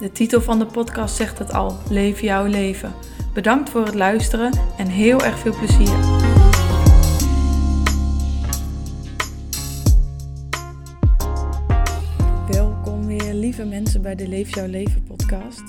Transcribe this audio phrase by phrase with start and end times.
[0.00, 2.92] De titel van de podcast zegt het al: Leef jouw leven.
[3.34, 5.98] Bedankt voor het luisteren en heel erg veel plezier.
[12.48, 15.62] Welkom weer, lieve mensen, bij de Leef jouw leven podcast.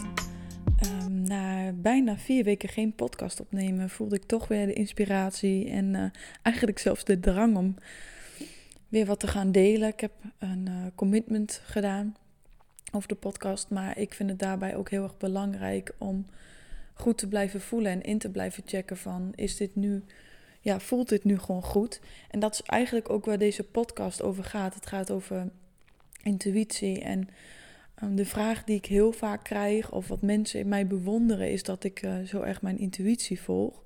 [1.04, 5.94] Um, na bijna vier weken geen podcast opnemen, voelde ik toch weer de inspiratie en
[5.94, 6.04] uh,
[6.42, 7.76] eigenlijk zelfs de drang om
[8.90, 9.88] weer wat te gaan delen.
[9.88, 12.16] Ik heb een uh, commitment gedaan
[12.96, 13.70] over de podcast.
[13.70, 16.26] Maar ik vind het daarbij ook heel erg belangrijk om
[16.94, 20.04] goed te blijven voelen en in te blijven checken van is dit nu,
[20.62, 22.00] ja, voelt dit nu gewoon goed?
[22.30, 24.76] En dat is eigenlijk ook waar deze podcast over gaat.
[24.76, 25.50] Het gaat over
[26.24, 27.30] intuïtie en
[28.04, 31.64] um, de vraag die ik heel vaak krijg of wat mensen in mij bewonderen is
[31.64, 33.84] dat ik uh, zo erg mijn intuïtie volg.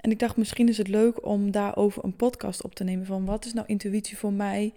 [0.00, 3.24] En ik dacht misschien is het leuk om daarover een podcast op te nemen van
[3.24, 4.74] wat is nou intuïtie voor mij?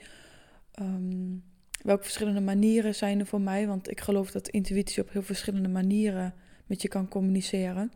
[0.80, 1.44] Um,
[1.84, 3.68] welke verschillende manieren zijn er voor mij?
[3.68, 6.34] Want ik geloof dat intuïtie op heel verschillende manieren
[6.66, 7.92] met je kan communiceren.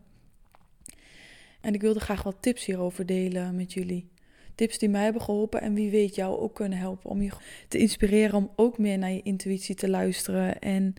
[1.61, 4.09] En ik wilde graag wat tips hierover delen met jullie.
[4.55, 7.31] Tips die mij hebben geholpen en wie weet jou ook kunnen helpen om je
[7.67, 10.59] te inspireren om ook meer naar je intuïtie te luisteren.
[10.59, 10.93] En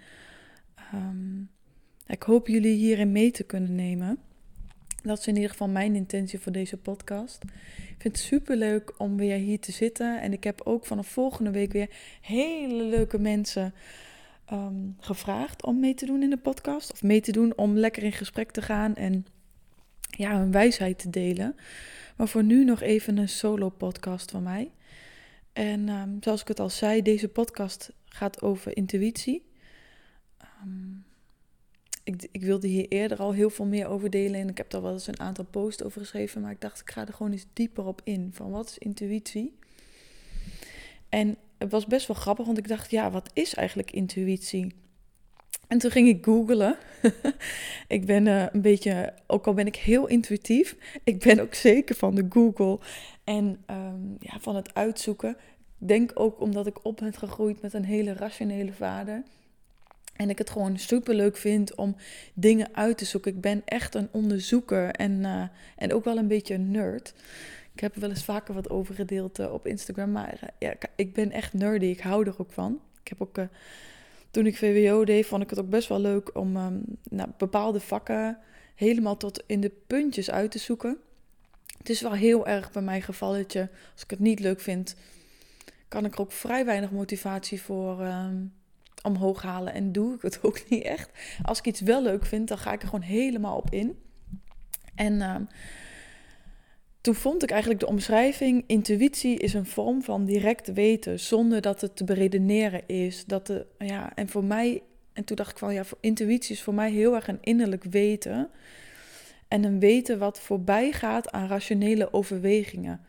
[0.94, 1.50] um,
[2.06, 4.18] ik hoop jullie hierin mee te kunnen nemen.
[5.06, 7.42] Dat is in ieder geval mijn intentie voor deze podcast.
[7.76, 10.20] Ik vind het super leuk om weer hier te zitten.
[10.20, 11.90] En ik heb ook vanaf volgende week weer
[12.20, 13.74] hele leuke mensen
[14.52, 16.92] um, gevraagd om mee te doen in de podcast.
[16.92, 19.26] Of mee te doen om lekker in gesprek te gaan en
[20.00, 21.56] ja, hun wijsheid te delen.
[22.16, 24.70] Maar voor nu nog even een solo podcast van mij.
[25.52, 29.46] En um, zoals ik het al zei, deze podcast gaat over intuïtie.
[30.64, 31.04] Um,
[32.06, 34.40] ik, ik wilde hier eerder al heel veel meer over delen.
[34.40, 36.40] En ik heb daar wel eens een aantal posts over geschreven.
[36.40, 38.30] Maar ik dacht, ik ga er gewoon eens dieper op in.
[38.32, 39.58] Van wat is intuïtie?
[41.08, 44.74] En het was best wel grappig, want ik dacht, ja, wat is eigenlijk intuïtie?
[45.66, 46.76] En toen ging ik googlen.
[47.88, 51.94] ik ben uh, een beetje, ook al ben ik heel intuïtief, ik ben ook zeker
[51.94, 52.78] van de Google
[53.24, 55.36] en um, ja, van het uitzoeken.
[55.78, 59.22] Ik denk ook omdat ik op ben gegroeid met een hele rationele vader.
[60.16, 61.96] En ik het gewoon super leuk vind om
[62.34, 63.34] dingen uit te zoeken.
[63.34, 65.42] Ik ben echt een onderzoeker en, uh,
[65.76, 67.14] en ook wel een beetje een nerd.
[67.74, 70.12] Ik heb er wel eens vaker wat over gedeeld uh, op Instagram.
[70.12, 71.86] Maar uh, ja, ik ben echt nerdy.
[71.86, 72.80] Ik hou er ook van.
[73.02, 73.46] Ik heb ook,
[74.30, 77.80] toen ik VWO deed, vond ik het ook best wel leuk om um, nou, bepaalde
[77.80, 78.38] vakken
[78.74, 80.98] helemaal tot in de puntjes uit te zoeken.
[81.78, 83.68] Het is wel heel erg bij mijn gevalletje.
[83.92, 84.96] Als ik het niet leuk vind,
[85.88, 88.00] kan ik er ook vrij weinig motivatie voor.
[88.00, 88.52] Um,
[89.02, 91.10] omhoog halen en doe ik het ook niet echt.
[91.42, 93.98] Als ik iets wel leuk vind, dan ga ik er gewoon helemaal op in.
[94.94, 95.36] En uh,
[97.00, 101.80] toen vond ik eigenlijk de omschrijving: intuïtie is een vorm van direct weten, zonder dat
[101.80, 103.24] het te beredeneren is.
[103.24, 104.82] Dat de, ja, en voor mij,
[105.12, 108.50] en toen dacht ik van ja, intuïtie is voor mij heel erg een innerlijk weten.
[109.48, 113.00] En een weten wat voorbij gaat aan rationele overwegingen.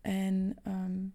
[0.00, 1.12] En um,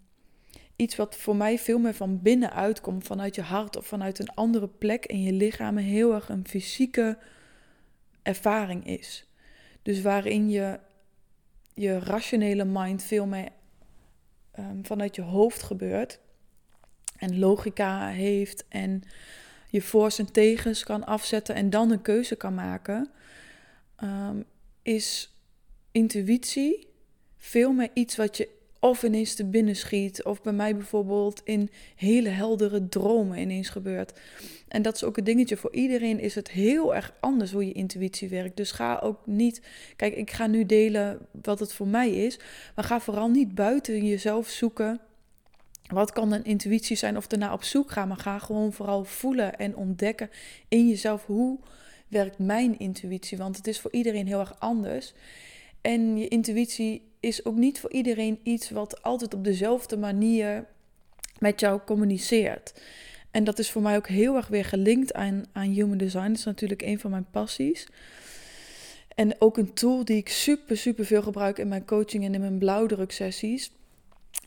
[0.80, 4.34] iets wat voor mij veel meer van binnenuit komt, vanuit je hart of vanuit een
[4.34, 7.18] andere plek in je lichaam, heel erg een fysieke
[8.22, 9.28] ervaring is.
[9.82, 10.80] Dus waarin je
[11.74, 13.50] je rationele mind veel meer
[14.60, 16.20] um, vanuit je hoofd gebeurt
[17.18, 19.04] en logica heeft en
[19.70, 23.12] je voor's en tegens kan afzetten en dan een keuze kan maken,
[24.04, 24.44] um,
[24.82, 25.34] is
[25.92, 26.88] intuïtie
[27.38, 30.24] veel meer iets wat je of ineens te binnen schiet.
[30.24, 34.20] Of bij mij bijvoorbeeld in hele heldere dromen ineens gebeurt.
[34.68, 35.58] En dat is ook een dingetje.
[35.58, 38.58] Voor iedereen is het heel erg anders hoe je intuïtie werkt.
[38.58, 39.62] Dus ga ook niet.
[39.96, 42.40] Kijk, ik ga nu delen wat het voor mij is.
[42.76, 45.00] Maar ga vooral niet buiten jezelf zoeken.
[45.88, 48.08] Wat kan een intuïtie zijn of ernaar op zoek gaan.
[48.08, 50.30] Maar ga gewoon vooral voelen en ontdekken
[50.68, 51.60] in jezelf hoe
[52.08, 53.38] werkt mijn intuïtie.
[53.38, 55.14] Want het is voor iedereen heel erg anders.
[55.82, 60.66] En je intuïtie is ook niet voor iedereen iets wat altijd op dezelfde manier
[61.40, 62.74] met jou communiceert.
[63.32, 66.28] En dat is voor mij ook heel erg weer gelinkt aan, aan human design.
[66.28, 67.88] Dat is natuurlijk een van mijn passies.
[69.16, 72.40] En ook een tool die ik super, super veel gebruik in mijn coaching en in
[72.40, 73.72] mijn blauwdruksessies.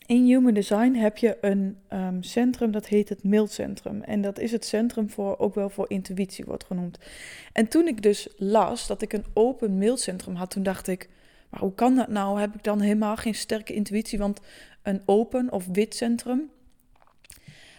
[0.05, 4.01] in Human Design heb je een ehm, centrum dat heet het Mildcentrum.
[4.01, 6.97] En dat is het centrum voor, ook wel voor intuïtie wordt genoemd.
[7.53, 11.09] En toen ik dus las dat ik een open Mildcentrum had, toen dacht ik,
[11.53, 12.39] maar hoe kan dat nou?
[12.39, 14.19] Heb ik dan helemaal geen sterke intuïtie?
[14.19, 14.39] Want
[14.81, 16.49] een open of wit centrum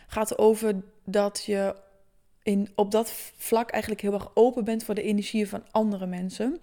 [0.07, 1.75] gaat over dat je
[2.43, 6.59] in, op dat vlak eigenlijk heel erg open bent voor de energieën van andere mensen.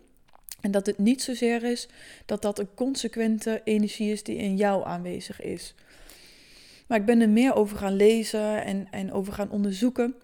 [0.62, 1.88] En dat het niet zozeer is
[2.25, 5.75] dat dat een consequente energie is die in jou aanwezig is.
[6.88, 10.16] Maar ik ben er meer over gaan lezen en, en over gaan onderzoeken.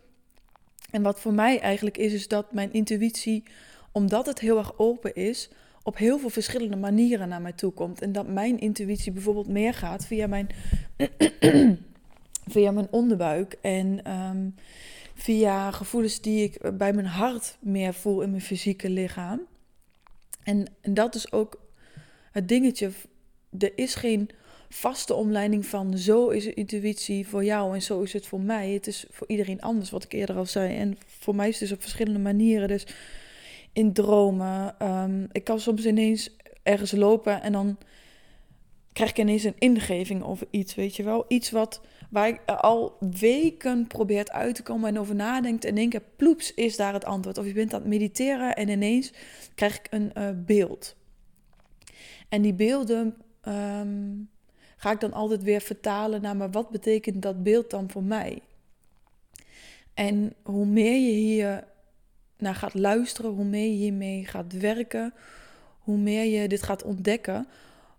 [0.91, 3.43] En wat voor mij eigenlijk is, is dat mijn intuïtie,
[3.91, 5.49] omdat het heel erg open is,
[5.87, 8.01] op heel veel verschillende manieren naar mij toe komt.
[8.01, 10.49] En dat mijn intuïtie bijvoorbeeld meer gaat via mijn,
[12.53, 14.49] via mijn onderbuik en ehm,
[15.13, 19.41] via gevoelens die ik bij mijn hart meer voel in mijn fysieke lichaam.
[20.43, 21.61] En, en dat is ook
[22.31, 22.91] het dingetje.
[23.59, 24.29] Er is geen
[24.69, 28.71] vaste omleiding van zo is intuïtie voor jou en zo is het voor mij.
[28.71, 30.77] Het is voor iedereen anders, wat ik eerder al zei.
[30.77, 32.67] En voor mij is het dus op verschillende manieren.
[32.67, 32.85] Dus
[33.73, 34.79] in dromen.
[34.79, 37.77] Ehm, ik kan soms ineens ergens lopen en dan
[38.93, 41.25] krijg ik ineens een ingeving over iets, weet je wel.
[41.27, 45.65] Iets wat, waar ik al weken probeert uit te komen en over nadenkt.
[45.65, 47.37] En in één keer, ploeps, is daar het antwoord.
[47.37, 49.13] Of je bent aan het mediteren en ineens
[49.55, 50.95] krijg ik een uh, beeld.
[52.29, 54.13] En die beelden ehm,
[54.77, 58.41] ga ik dan altijd weer vertalen naar, maar wat betekent dat beeld dan voor mij?
[59.93, 61.63] En hoe meer je hier
[62.37, 65.13] naar gaat luisteren, hoe meer je hiermee gaat werken,
[65.79, 67.47] hoe meer je dit gaat ontdekken,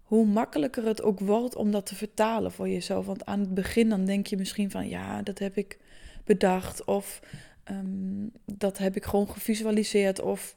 [0.02, 3.06] hoe makkelijker het ook wordt om dat te vertalen voor jezelf.
[3.06, 5.78] Want aan het begin dan denk je misschien van ja, dat heb ik
[6.24, 7.20] bedacht of
[7.64, 10.56] ehm, dat heb ik gewoon gevisualiseerd of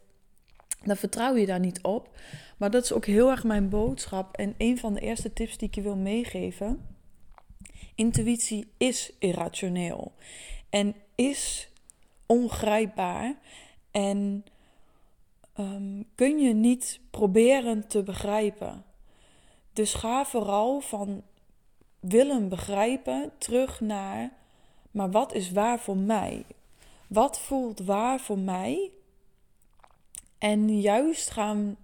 [0.84, 2.20] dan vertrouw je daar niet op.
[2.58, 5.68] Maar dat is ook heel erg mijn boodschap en een van de eerste tips die
[5.68, 6.88] ik je wil meegeven.
[7.96, 10.14] Intuïtie is irrationeel
[10.70, 11.70] en is
[12.26, 13.36] ongrijpbaar
[13.92, 14.46] en
[15.60, 18.84] um, kun je niet proberen te begrijpen.
[19.74, 21.24] Dus ga vooral van
[22.00, 24.34] willen begrijpen terug naar,
[24.92, 26.46] maar wat is waar voor mij?
[27.08, 28.92] Wat voelt waar voor mij?
[30.38, 31.78] En juist gaan,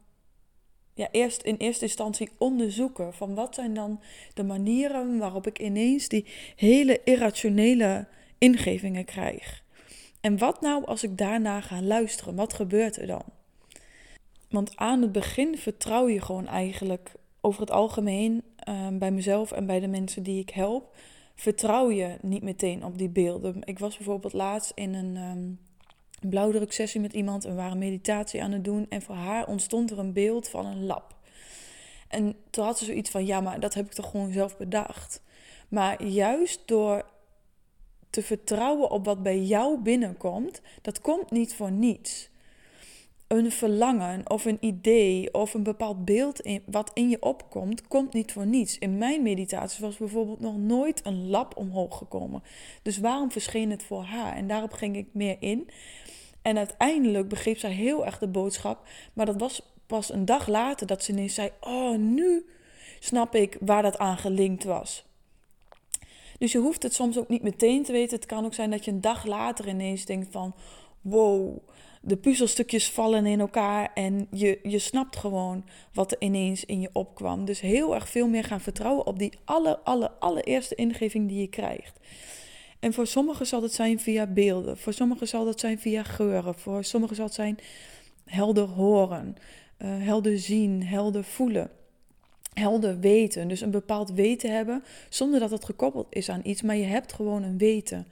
[0.94, 4.00] ja, eerst in eerste instantie onderzoeken van wat zijn dan
[4.34, 6.26] de manieren waarop ik ineens die
[6.56, 8.08] hele irrationele
[8.38, 9.64] ingevingen krijg.
[10.28, 12.36] En wat nou als ik daarna ga luisteren?
[12.36, 13.24] Wat gebeurt er dan?
[14.50, 19.66] Want aan het begin vertrouw je gewoon eigenlijk over het algemeen ehm, bij mezelf en
[19.66, 20.96] bij de mensen die ik help,
[21.36, 23.62] vertrouw je niet meteen op die beelden.
[23.64, 25.60] Ik was bijvoorbeeld laatst in een um,
[26.30, 30.00] blauwdruksessie met iemand en we waren meditatie aan het doen en voor haar ontstond er
[30.00, 31.16] een beeld van een lab.
[32.08, 35.22] En toen had ze zoiets van, ja, maar dat heb ik toch gewoon zelf bedacht.
[35.68, 37.06] Maar juist door
[38.10, 42.30] te vertrouwen op wat bij jou binnenkomt, dat komt niet voor niets.
[43.28, 48.14] Een verlangen of een idee of een bepaald beeld in, wat in je opkomt, komt
[48.14, 48.78] niet voor niets.
[48.78, 52.44] In mijn meditatie was bijvoorbeeld nog nooit een lab omhoog gekomen.
[52.82, 54.36] Dus waarom verscheen het voor haar?
[54.36, 55.70] En daarop ging ik meer in.
[56.42, 58.88] En uiteindelijk begreep zij heel erg de boodschap.
[59.14, 62.46] Maar dat was pas een dag later dat ze ineens zei: Oh, nu
[63.00, 65.07] snap ik waar dat aan gelinkt was.
[66.38, 68.16] Dus je hoeft het soms ook niet meteen te weten.
[68.16, 70.56] Het kan ook zijn dat je een dag later ineens denkt van...
[71.02, 71.58] wow,
[72.02, 76.90] de puzzelstukjes vallen in elkaar en je, je snapt gewoon wat er ineens in je
[76.94, 77.46] opkwam.
[77.46, 81.48] Dus heel erg veel meer gaan vertrouwen op die alle, alle, allereerste ingeving die je
[81.48, 82.00] krijgt.
[82.80, 86.56] En voor sommigen zal het zijn via beelden, voor sommigen zal het zijn via geuren,
[86.56, 87.58] voor sommigen zal het zijn
[88.26, 89.36] helder horen,
[89.78, 91.72] uh, helder zien, helder voelen
[92.58, 93.48] helder weten.
[93.48, 97.14] Dus een bepaald weten hebben zonder dat het gekoppeld is aan iets, maar je hebt
[97.14, 98.08] gewoon een weten.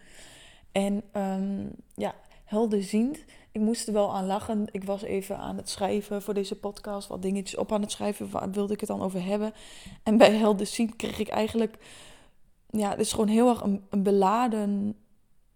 [0.71, 3.23] En um, ja, helderziend.
[3.51, 4.67] Ik moest er wel aan lachen.
[4.71, 8.31] Ik was even aan het schrijven voor deze podcast, wat dingetjes op aan het schrijven.
[8.31, 9.53] Waar wilde ik het dan over hebben?
[10.03, 11.75] En bij helderziend kreeg ik eigenlijk,
[12.69, 14.95] ja, het is gewoon heel erg een, beladen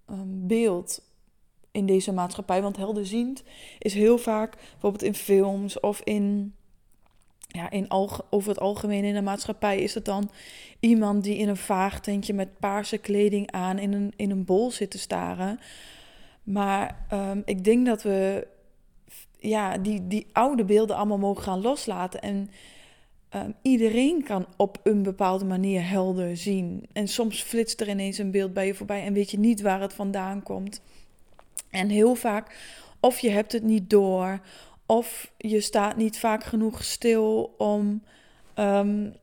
[0.09, 1.01] um, beeld
[1.71, 2.61] in deze maatschappij.
[2.61, 3.43] Want helderziend
[3.79, 6.53] is heel vaak bijvoorbeeld in films of in
[7.51, 7.91] ja, in
[8.29, 10.31] over het algemeen in de maatschappij is het dan
[10.79, 14.91] iemand die in een vaagtentje met paarse kleding aan in een, in een bol zit
[14.91, 15.59] te staren.
[16.43, 18.47] Maar um, ik denk dat we
[19.39, 22.21] ja, die, die oude beelden allemaal mogen gaan loslaten.
[22.21, 22.49] En
[23.35, 26.85] um, iedereen kan op een bepaalde manier helder zien.
[26.93, 29.81] En soms flitst er ineens een beeld bij je voorbij en weet je niet waar
[29.81, 30.81] het vandaan komt.
[31.69, 32.55] En heel vaak,
[32.99, 34.41] of je hebt het niet door,
[34.89, 38.03] of je staat niet vaak genoeg stil om,
[38.55, 39.15] um,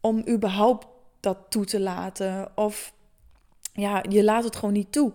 [0.00, 0.86] om überhaupt
[1.20, 2.56] dat toe te laten.
[2.56, 2.94] Of
[3.72, 5.12] ja, je laat het gewoon niet toe.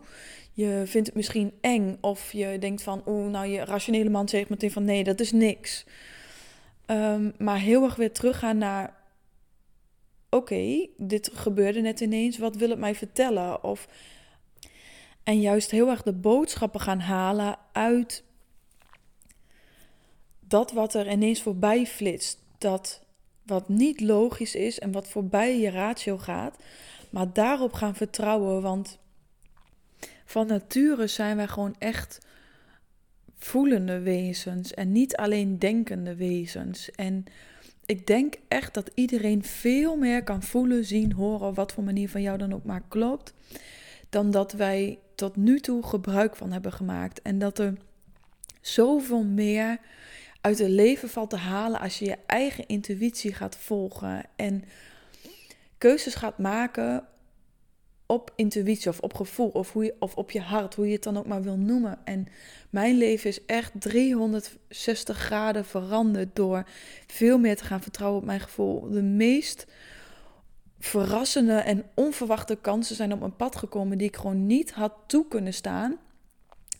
[0.51, 1.97] Je vindt het misschien eng.
[2.01, 5.31] Of je denkt van, oh, nou, je rationele man zegt meteen van nee, dat is
[5.31, 5.85] niks.
[6.85, 8.95] Ehm, maar heel erg weer teruggaan naar,
[10.29, 12.37] oké, dit gebeurde net ineens.
[12.37, 13.63] Wat wil het mij vertellen?
[13.63, 13.87] Of
[15.23, 18.23] en juist heel erg de boodschappen gaan halen uit
[20.49, 22.37] dat wat er ineens voorbij flitst.
[22.57, 23.01] Dat
[23.43, 26.55] wat niet logisch is en wat voorbij je ratio gaat.
[27.09, 28.61] Maar daarop gaan vertrouwen.
[28.61, 28.97] Want
[30.25, 32.25] van nature zijn wij gewoon echt
[33.37, 34.73] voelende wezens.
[34.73, 36.91] En niet alleen denkende wezens.
[36.91, 37.23] En
[37.85, 42.21] ik denk echt dat iedereen veel meer kan voelen, zien, horen, wat voor manier van
[42.21, 43.33] jou dan ook maar klopt.
[44.09, 47.21] Dan dat wij tot nu toe gebruik van hebben gemaakt.
[47.21, 47.73] En dat er
[48.61, 49.79] zoveel meer
[50.41, 54.63] uit het leven valt te halen als je je eigen intuïtie gaat volgen en
[55.77, 57.07] keuzes gaat maken
[58.05, 61.03] op intuïtie of op gevoel of, hoe je, of op je hart, hoe je het
[61.03, 61.99] dan ook maar wil noemen.
[62.03, 62.27] En
[62.69, 66.63] mijn leven is echt 360 graden veranderd door
[67.07, 68.89] veel meer te gaan vertrouwen op mijn gevoel.
[68.89, 69.65] De meest
[70.79, 75.27] verrassende en onverwachte kansen zijn op mijn pad gekomen die ik gewoon niet had toe
[75.27, 75.97] kunnen staan.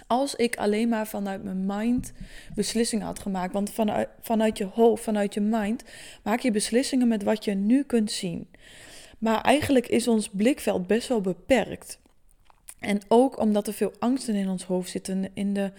[0.07, 2.13] Als ik alleen maar vanuit mijn mind
[2.55, 3.53] beslissingen had gemaakt.
[3.53, 5.83] Want vanuit, vanuit je hoofd, vanuit je mind,
[6.23, 8.47] maak je beslissingen met wat je nu kunt zien.
[9.17, 11.99] Maar eigenlijk is ons blikveld best wel beperkt.
[12.79, 15.29] En ook omdat er veel angsten in ons hoofd zitten.
[15.33, 15.71] In de,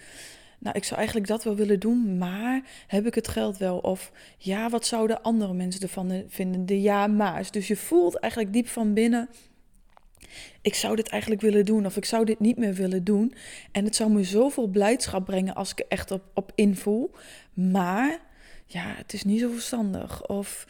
[0.59, 3.77] nou, ik zou eigenlijk dat wel willen doen, maar heb ik het geld wel?
[3.77, 6.65] Of ja, wat zouden andere mensen ervan vinden?
[6.65, 7.51] De ja, maar's.
[7.51, 9.29] Dus je voelt eigenlijk diep van binnen.
[10.61, 13.33] Ik zou dit eigenlijk willen doen, of ik zou dit niet meer willen doen.
[13.71, 17.11] En het zou me zoveel blijdschap brengen als ik er echt op, op invoel.
[17.53, 18.19] Maar
[18.65, 20.27] ja, het is niet zo verstandig.
[20.27, 20.65] Of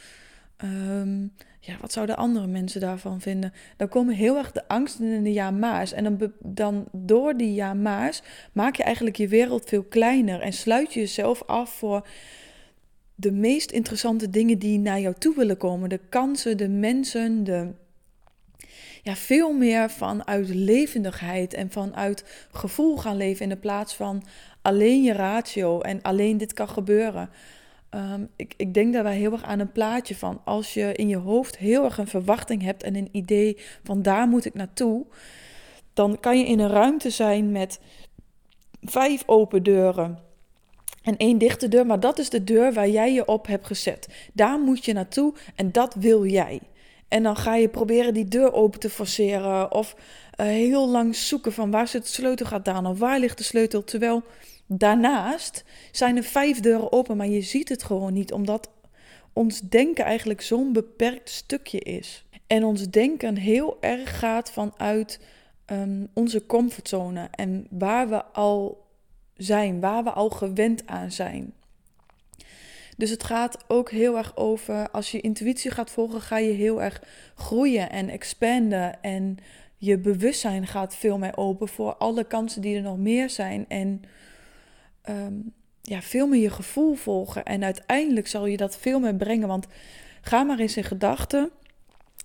[0.61, 1.21] Ehm,
[1.59, 3.53] ja, wat zouden andere mensen daarvan vinden?
[3.77, 5.91] Dan komen heel erg de angsten in de ja-maars.
[5.91, 8.21] En dan, dan door die ja-maars
[8.53, 10.41] maak je eigenlijk je wereld veel kleiner.
[10.41, 12.07] En sluit je jezelf af voor
[13.15, 15.89] de meest interessante dingen die naar jou toe willen komen.
[15.89, 17.67] De kansen, de mensen, de...
[19.03, 24.23] Ja, veel meer vanuit levendigheid en vanuit gevoel gaan leven in de plaats van
[24.61, 27.29] alleen je ratio en alleen dit kan gebeuren.
[27.89, 31.17] Ehm, ik, ik denk wij heel erg aan een plaatje van als je in je
[31.17, 35.05] hoofd heel erg een verwachting hebt en een idee van daar moet ik naartoe,
[35.93, 37.79] dan kan je in een ruimte zijn met
[38.81, 40.19] vijf open deuren
[41.01, 44.29] en één dichte deur, maar dat is de deur waar jij je op hebt gezet.
[44.33, 46.59] Daar moet je naartoe en dat wil jij.
[47.11, 51.53] En dan ga je proberen die deur open te forceren of uh, heel lang zoeken
[51.53, 54.23] van waar zit de sleutel dan of waar ligt de sleutel, terwijl
[54.73, 58.69] Daarnaast zijn er vijf deuren open, maar je ziet het gewoon niet, omdat
[59.33, 62.25] ons denken eigenlijk zo'n beperkt stukje is.
[62.47, 65.19] En ons denken heel erg gaat vanuit
[65.65, 68.85] um, onze comfortzone en waar we al
[69.33, 71.53] zijn, waar we al gewend aan zijn.
[73.01, 76.81] Dus het gaat ook heel erg over, als je intuïtie gaat volgen, ga je heel
[76.81, 77.03] erg
[77.35, 79.01] groeien en expanden.
[79.01, 79.37] En
[79.77, 83.65] je bewustzijn gaat veel meer open voor alle kansen die er nog meer zijn.
[83.67, 84.01] En
[85.01, 85.33] Ehm,
[85.81, 87.43] ja, veel meer je gevoel volgen.
[87.43, 89.47] En uiteindelijk zal je dat veel meer brengen.
[89.47, 89.67] Want
[90.21, 91.51] ga maar eens in gedachten.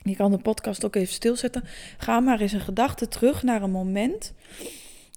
[0.03, 1.65] Je kan de podcast ook even stilzetten.
[1.99, 4.33] Ga maar eens in gedachten terug naar een moment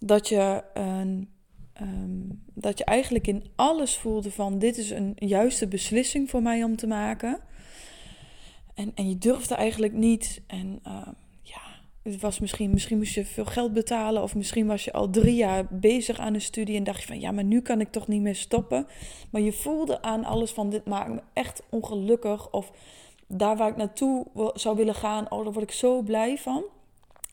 [0.02, 1.30] dat je, een,
[1.80, 6.64] ehm, dat je eigenlijk in alles voelde van dit is een juiste beslissing voor mij
[6.64, 7.40] om te maken.
[8.74, 10.42] En, en je durfde eigenlijk niet.
[10.48, 11.08] En uh,
[12.04, 14.24] het was misschien, misschien moest je veel geld betalen.
[14.24, 16.78] Of misschien was je al drie jaar bezig aan een studie.
[16.78, 18.88] En dacht je van ja, maar nu kan ik toch niet meer stoppen.
[19.30, 22.52] Maar je voelde aan alles van dit maakt me echt ongelukkig.
[22.52, 22.72] Of
[23.28, 25.32] daar waar ik naartoe zou willen gaan.
[25.32, 26.64] Oh, daar word ik zo blij van.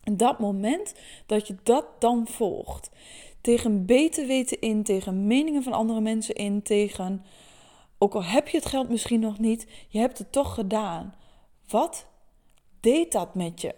[0.02, 0.94] En dat moment
[1.26, 2.90] dat je dat dan volgt.
[3.46, 7.24] Tegen beter weten in, tegen meningen van andere mensen in, tegen.
[7.98, 11.14] Ook al heb je het geld misschien nog niet, je hebt het toch gedaan.
[11.68, 12.06] Wat
[12.80, 13.74] deed dat met je?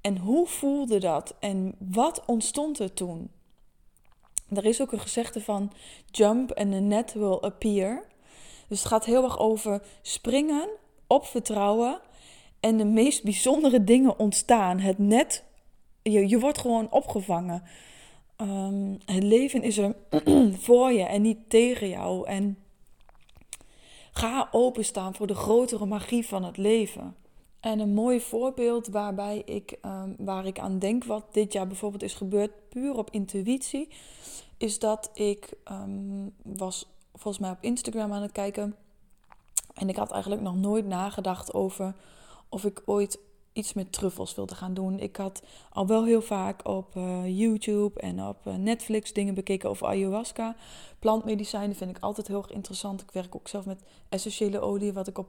[0.00, 1.34] En hoe voelde dat?
[1.40, 3.30] En wat ontstond er toen?
[4.48, 5.72] Er is ook een gezegde van
[6.10, 8.06] jump and the net will appear.
[8.68, 10.68] Dus het gaat heel erg over springen,
[11.06, 12.00] op vertrouwen
[12.60, 14.78] en de meest bijzondere dingen ontstaan.
[14.78, 15.44] Het net,
[16.02, 17.62] je, je wordt gewoon opgevangen.
[18.36, 19.94] Um, het leven is er
[20.66, 22.26] voor je en niet tegen jou.
[22.26, 22.58] En
[24.12, 27.16] ga openstaan voor de grotere magie van het leven.
[27.60, 32.02] En een mooi voorbeeld waarbij ik, um, waar ik aan denk, wat dit jaar bijvoorbeeld
[32.02, 33.88] is gebeurd, puur op intuïtie,
[34.56, 38.76] is dat ik um, was volgens mij op Instagram aan het kijken.
[39.74, 41.94] En ik had eigenlijk nog nooit nagedacht over
[42.48, 43.18] of ik ooit
[43.52, 44.98] iets met truffels wilde gaan doen.
[44.98, 49.68] Ik had al wel heel vaak op uh, YouTube en op uh, Netflix dingen bekeken
[49.68, 50.56] over ayahuasca.
[50.98, 53.00] Plantmedicijnen vind ik altijd heel erg interessant.
[53.00, 55.28] Ik werk ook zelf met essentiële olie, wat ik op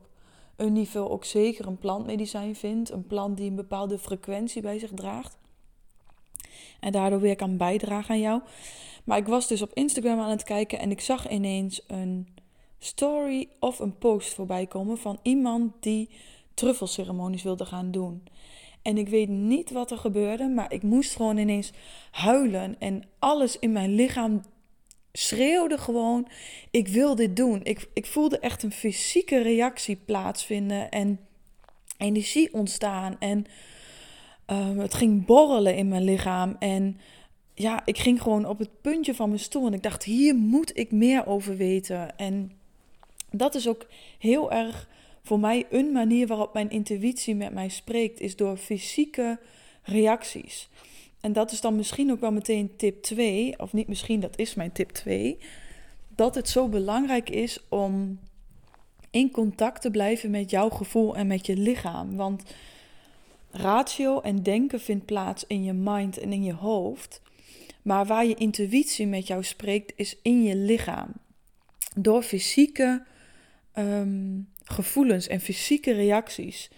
[0.55, 2.89] een niveau ook zeker een plantmedicijn vind.
[2.89, 5.37] Een plant die een bepaalde frequentie bij zich draagt.
[6.79, 8.41] En daardoor weer kan bijdragen aan jou.
[9.03, 12.27] Maar ik was dus op Instagram aan het kijken en ik zag ineens een
[12.79, 16.09] story of een post voorbij komen van iemand die
[16.53, 18.24] truffelceremonies wilde gaan doen.
[18.81, 21.72] En ik weet niet wat er gebeurde, maar ik moest gewoon ineens
[22.12, 22.75] huilen.
[22.79, 24.41] En alles in mijn lichaam
[25.13, 26.27] schreeuwde gewoon:
[26.72, 27.60] ik wil dit doen.
[27.63, 31.19] Ik, ik voelde echt een fysieke reactie plaatsvinden en
[31.98, 33.15] energie ontstaan.
[33.19, 33.45] En
[34.45, 36.55] ehm, het ging borrelen in mijn lichaam.
[36.60, 37.00] En
[37.53, 39.67] ja, ik ging gewoon op het puntje van mijn stoel.
[39.67, 42.17] En ik dacht: hier moet ik meer over weten.
[42.17, 42.51] En
[43.31, 43.88] dat is ook
[44.19, 44.88] heel erg
[45.23, 49.39] voor mij een manier waarop mijn intuïtie met mij spreekt, is door fysieke
[49.83, 50.69] reacties.
[51.21, 54.53] En dat is dan misschien ook wel meteen tip 2, of niet misschien, dat is
[54.53, 55.37] mijn tip 2.
[56.15, 58.19] Dat het zo belangrijk is om
[59.09, 62.15] in contact te blijven met jouw gevoel en met je lichaam.
[62.15, 62.43] Want
[63.51, 67.21] ratio en denken vindt plaats in je mind en in je hoofd.
[67.81, 71.11] Maar waar je intuïtie met jou spreekt, is in je lichaam.
[71.95, 73.05] Door fysieke
[73.73, 76.70] Ehm, gevoelens en fysieke reacties,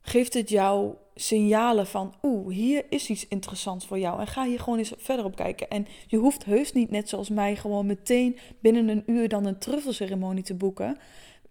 [0.00, 4.20] geeft het jou signalen van, oeh, hier is iets interessants voor jou.
[4.20, 5.68] En ga hier gewoon eens verder op kijken.
[5.68, 9.58] En je hoeft heus niet, net zoals mij, gewoon meteen binnen een uur dan een
[9.58, 10.96] truffelceremonie te boeken.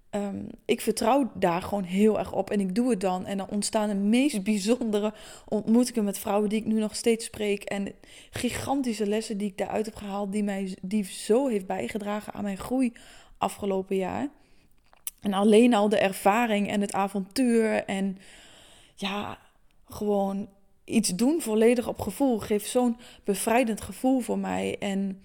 [0.10, 3.26] Ehm, ik vertrouw daar gewoon heel erg op en ik doe het dan.
[3.26, 5.14] En dan ontstaan de meest bijzondere
[5.48, 7.64] ontmoetingen met vrouwen die ik nu nog steeds spreek.
[7.64, 7.94] En
[8.30, 12.58] gigantische lessen die ik daaruit heb gehaald, die mij die zo heeft bijgedragen aan mijn
[12.58, 12.94] groei
[13.38, 14.30] afgelopen jaar.
[15.22, 18.18] En alleen al de ervaring en het avontuur en
[18.96, 19.38] ja,
[19.90, 20.50] gewoon
[20.84, 24.78] iets doen volledig op gevoel geeft zo'n bevrijdend gevoel voor mij.
[24.80, 25.24] En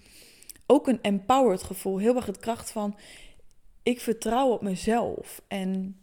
[0.65, 1.97] ook een empowered gevoel.
[1.97, 2.95] Heel erg het kracht van
[3.83, 5.41] ik vertrouw op mezelf.
[5.47, 5.99] En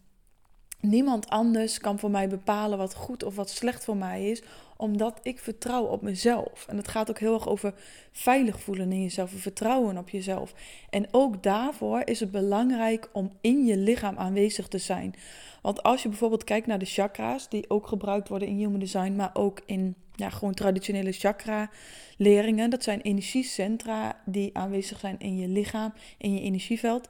[0.83, 4.43] niemand anders kan voor mij bepalen wat goed of wat slecht voor mij is
[4.83, 6.67] omdat ik vertrouw op mezelf.
[6.69, 7.75] En het gaat ook heel erg over
[8.13, 10.55] veilig voelen in jezelf, vertrouwen op jezelf.
[10.91, 15.15] En ook daarvoor is het belangrijk om in je lichaam aanwezig te zijn.
[15.61, 19.17] Want als je bijvoorbeeld kijkt naar de chakra's, die ook gebruikt worden in human design,
[19.17, 22.71] maar ook in ja, gewoon traditionele chakra-leringen.
[22.71, 27.09] Dat zijn energiecentra die aanwezig zijn in je lichaam, in je energieveld.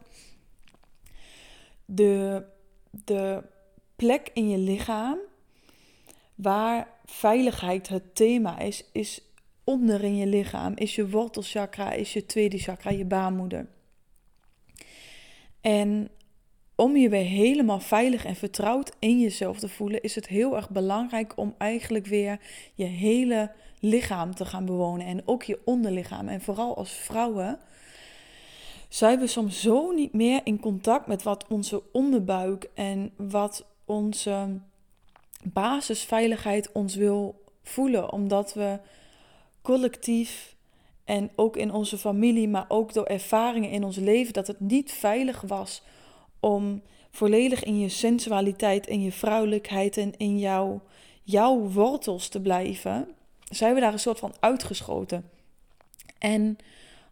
[1.85, 2.45] De,
[2.91, 3.43] de
[3.97, 5.19] plek in je lichaam
[6.35, 9.21] waar veiligheid het thema is, is
[9.65, 13.67] onder in je lichaam, is je wortelchakra, is je tweede chakra, je baarmoeder.
[15.61, 16.11] En
[16.75, 20.71] om je weer helemaal veilig en vertrouwd in jezelf te voelen, is het heel erg
[20.71, 22.41] belangrijk om eigenlijk weer
[22.75, 26.29] je hele lichaam te gaan bewonen en ook je onderlichaam.
[26.29, 27.59] En vooral als vrouwen
[28.89, 34.61] zijn we soms zo niet meer in contact met wat onze onderbuik en wat onze
[35.43, 38.79] basisveiligheid ons wil voelen, omdat we
[39.63, 40.55] collectief
[41.05, 44.93] en ook in onze familie, maar ook door ervaringen in ons leven, dat het niet
[44.93, 45.83] veilig was
[46.41, 50.81] om volledig in je sensualiteit, in je vrouwelijkheid en in jouw,
[51.23, 53.09] jouw wortels te blijven,
[53.49, 55.31] zijn we daar een soort van uitgeschoten.
[56.19, 56.59] En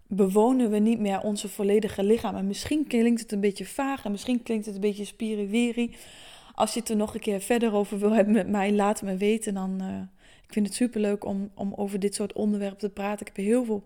[0.07, 2.37] bewonen we niet meer onze volledige lichaam.
[2.37, 5.95] En misschien klinkt het een beetje vaag en misschien klinkt het een beetje spiriwiri.
[6.61, 9.17] Als je het er nog een keer verder over wil hebben met mij, laat me
[9.17, 9.55] weten.
[9.55, 9.89] Dan, uh,
[10.47, 13.27] ik vind het superleuk om, om over dit soort onderwerpen te praten.
[13.27, 13.85] Ik heb heel veel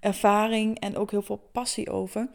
[0.00, 2.28] ervaring en ook heel veel passie over.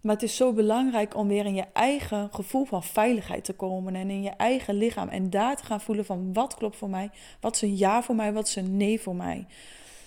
[0.00, 3.94] Maar het is zo belangrijk om weer in je eigen gevoel van veiligheid te komen
[3.94, 5.08] en in je eigen lichaam.
[5.08, 8.14] En daar te gaan voelen van wat klopt voor mij, wat is een ja voor
[8.14, 9.46] mij, wat is een nee voor mij.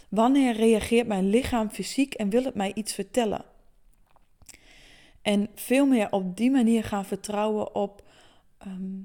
[0.09, 3.45] Wanneer reageert mijn lichaam fysiek en wil het mij iets vertellen?
[5.21, 8.07] En veel meer op die manier gaan vertrouwen op
[8.59, 9.01] Ehm,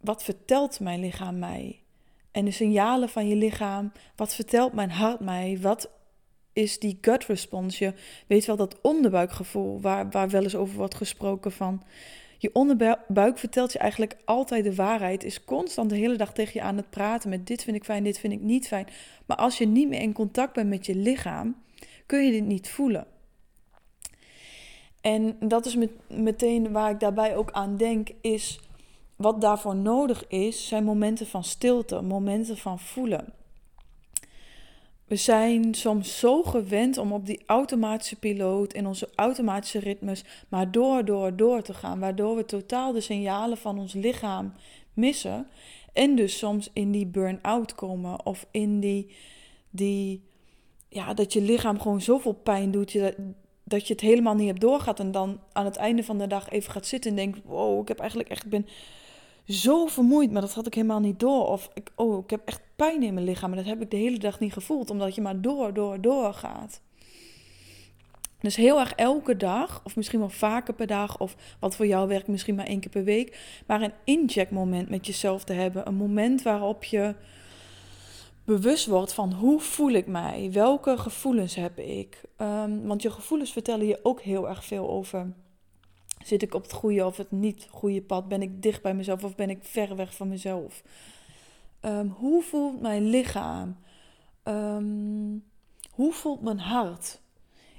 [0.00, 1.82] wat vertelt mijn lichaam mij?
[2.30, 5.58] En de signalen van je lichaam, wat vertelt mijn hart mij?
[5.60, 5.90] Wat
[6.52, 7.84] is die gut response?
[7.84, 7.94] Je
[8.26, 11.82] weet wel dat onderbuikgevoel waar, waar wel eens over wordt gesproken van.
[12.38, 15.24] Je onderbuik vertelt je eigenlijk altijd de waarheid.
[15.24, 18.04] Is constant de hele dag tegen je aan het praten met dit vind ik fijn,
[18.04, 18.86] dit vind ik niet fijn.
[19.26, 21.56] Maar als je niet meer in contact bent met je lichaam,
[22.06, 23.06] kun je dit niet voelen.
[25.00, 28.60] En dat is met, meteen waar ik daarbij ook aan denk, is
[29.16, 33.32] wat daarvoor nodig is, zijn momenten van stilte, momenten van voelen.
[35.04, 40.70] We zijn soms zo gewend om op die automatische piloot in onze automatische ritmes maar
[40.70, 44.52] door, door, door te gaan, waardoor we totaal de signalen van ons lichaam
[44.92, 45.46] missen.
[45.92, 49.10] En dus soms in die burn-out komen of in die,
[49.70, 50.22] die,
[50.88, 52.92] ja, dat je lichaam gewoon zoveel pijn doet
[53.68, 55.00] dat je het helemaal niet hebt doorgaat.
[55.00, 57.88] En dan aan het einde van de dag even gaat zitten en denkt, wow, ik
[57.88, 58.66] heb eigenlijk echt, ik ben
[59.48, 61.46] zo vermoeid, maar dat had ik helemaal niet door.
[61.46, 63.96] Of ik, oh, ik heb echt pijn in mijn lichaam, maar dat heb ik de
[63.96, 66.80] hele dag niet gevoeld, omdat je maar door, door, door gaat.
[68.40, 72.08] Dus heel erg elke dag, of misschien wel vaker per dag, of wat voor jou
[72.08, 75.88] werkt misschien maar één keer per week, maar een incheckmoment met jezelf te hebben.
[75.88, 77.14] Een moment waarop je
[78.48, 82.20] bewust wordt van hoe voel ik mij, welke gevoelens heb ik.
[82.36, 85.32] Um, want je gevoelens vertellen je ook heel erg veel over.
[86.24, 88.28] Zit ik op het goede of het niet goede pad?
[88.28, 90.82] Ben ik dicht bij mezelf of ben ik ver weg van mezelf?
[91.80, 93.76] Um, hoe voelt mijn lichaam?
[94.44, 95.44] Um,
[95.90, 97.20] hoe voelt mijn hart?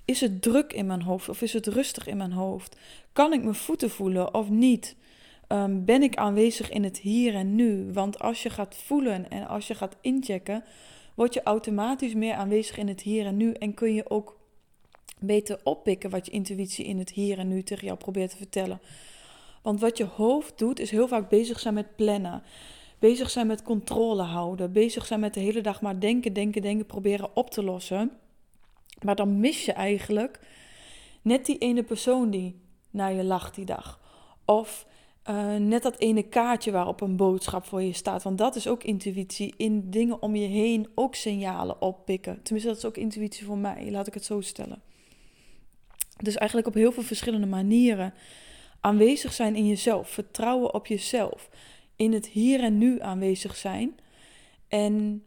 [0.05, 2.77] Is het druk in mijn hoofd of is het rustig in mijn hoofd?
[3.13, 4.95] Kan ik mijn voeten voelen of niet?
[5.52, 7.94] Um, ben ik aanwezig in het hier en nu?
[7.94, 10.64] Want als je gaat voelen en als je gaat inchecken,
[11.16, 14.40] word je automatisch meer aanwezig in het hier en nu en kun je ook
[15.20, 18.82] beter oppikken wat je intuïtie in het hier en nu tegen jou probeert te vertellen.
[19.62, 22.44] Want wat je hoofd doet, is heel vaak bezig zijn met plannen.
[23.00, 24.72] Bezig zijn met controle houden.
[24.72, 28.12] Bezig zijn met de hele dag maar denken, denken, denken, proberen op te lossen.
[29.02, 30.40] Maar dan mis je eigenlijk
[31.22, 32.60] net die ene persoon die
[32.90, 34.00] naar je lacht die dag.
[34.46, 34.88] Of
[35.30, 38.24] uh, net dat ene kaartje waarop een boodschap voor je staat.
[38.24, 39.54] Want dat is ook intuïtie.
[39.58, 42.42] In dingen om je heen ook signalen oppikken.
[42.44, 43.92] Tenminste, dat is ook intuïtie voor mij.
[43.92, 44.82] Laat ik het zo stellen.
[46.18, 48.13] Dus eigenlijk op heel veel verschillende manieren
[48.80, 50.10] aanwezig zijn in jezelf.
[50.10, 51.50] Vertrouwen op jezelf.
[51.96, 53.98] In het hier en nu aanwezig zijn.
[54.68, 55.24] En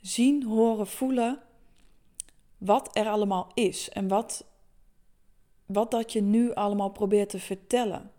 [0.00, 1.38] zien, horen, voelen
[2.58, 3.88] wat er allemaal is.
[3.88, 4.44] En wat,
[5.66, 8.10] wat dat je nu allemaal probeert te vertellen.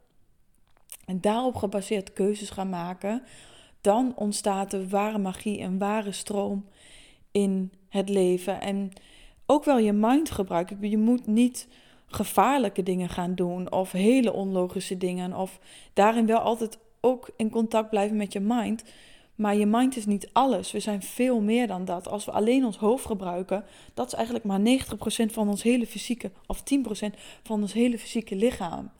[1.09, 3.23] En daarop gebaseerd keuzes gaan maken.
[3.81, 6.65] Dan ontstaat de ware magie en ware stroom
[7.31, 8.61] in het leven.
[8.61, 8.91] En
[9.45, 10.89] ook wel je mind gebruiken.
[10.89, 11.67] Je moet niet
[12.07, 15.33] gevaarlijke dingen gaan doen of hele onlogische dingen.
[15.33, 15.59] Of
[15.93, 18.83] daarin wel altijd ook in contact blijven met je mind.
[19.35, 20.71] Maar je mind is niet alles.
[20.71, 22.07] We zijn veel meer dan dat.
[22.07, 26.31] Als we alleen ons hoofd gebruiken, dat is eigenlijk maar 90% van ons hele fysieke,
[26.45, 28.91] of 10% van ons hele fysieke lichaam.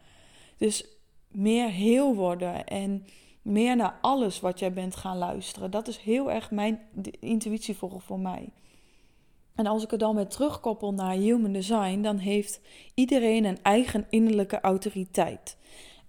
[0.57, 0.98] Dus
[1.31, 3.05] meer heel worden en
[3.41, 5.71] meer naar alles wat jij bent gaan luisteren.
[5.71, 6.79] Dat is heel erg mijn
[7.19, 8.49] intuïtie voor, voor mij.
[9.55, 12.61] En als ik het dan weer terugkoppel naar human design, dan heeft
[12.93, 15.57] iedereen een eigen innerlijke autoriteit.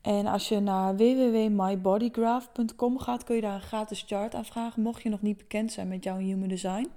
[0.00, 5.08] En als je naar www.mybodygraph.com gaat, kun je daar een gratis chart aanvragen, mocht je
[5.08, 6.88] nog niet bekend zijn met jouw human design.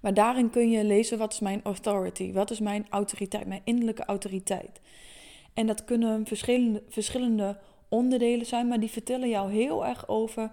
[0.00, 4.04] Maar daarin kun je lezen wat is mijn authority, wat is mijn autoriteit, mijn innerlijke
[4.04, 4.80] autoriteit.
[5.56, 10.52] En dat kunnen verschillende, verschillende onderdelen zijn, maar die vertellen jou heel erg over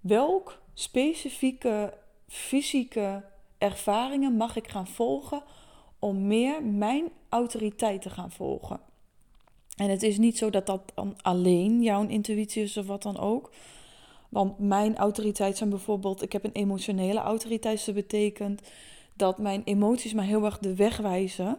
[0.00, 1.94] welk specifieke
[2.28, 3.24] fysieke
[3.58, 5.42] ervaringen mag ik gaan volgen
[5.98, 8.80] om meer mijn autoriteit te gaan volgen.
[9.76, 13.18] En het is niet zo dat dat dan alleen jouw intuïtie is of wat dan
[13.18, 13.52] ook.
[14.28, 17.86] Want mijn autoriteit zijn bijvoorbeeld, ik heb een emotionele autoriteit.
[17.86, 18.60] Dat betekent
[19.14, 21.58] dat mijn emoties mij heel erg de weg wijzen.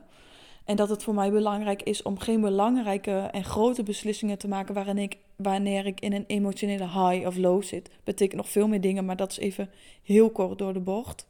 [0.65, 4.73] En dat het voor mij belangrijk is om geen belangrijke en grote beslissingen te maken
[4.73, 7.89] waarin ik, wanneer ik in een emotionele high of low zit.
[8.04, 9.69] Betekent nog veel meer dingen, maar dat is even
[10.04, 11.28] heel kort door de bocht.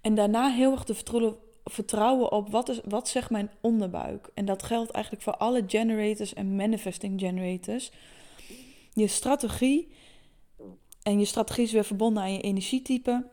[0.00, 4.30] En daarna heel erg te vertrouwen, op wat, is, wat zegt mijn onderbuik.
[4.34, 7.90] En dat geldt eigenlijk voor alle generators en manifesting generators.
[8.92, 9.88] Je strategie,
[11.02, 13.26] en je strategie is weer verbonden aan je energietype,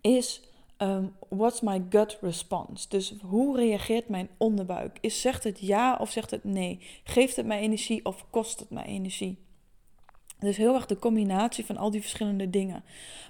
[0.00, 0.42] is
[0.82, 2.88] um, what's my gut response?
[2.88, 4.98] Dus hoe reageert mijn onderbuik?
[5.00, 6.78] Is, zegt het ja of zegt het nee?
[7.04, 9.38] Geeft het mij energie of kost het mij energie?
[10.38, 12.84] Dus heel erg de combinatie van al die verschillende dingen.